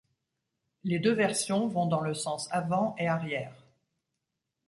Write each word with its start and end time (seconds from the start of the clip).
Les 0.83 0.97
deux 0.97 1.13
versions 1.13 1.67
vont 1.67 1.85
dans 1.85 2.01
le 2.01 2.15
sens 2.15 2.47
avant 2.51 2.95
et 2.97 3.07
arrière. 3.07 3.53